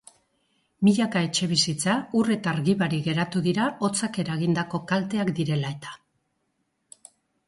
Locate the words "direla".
5.41-5.71